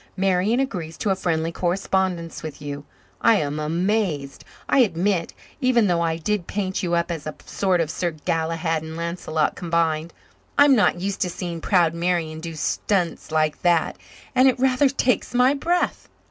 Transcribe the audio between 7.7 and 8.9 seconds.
of Sir Galahad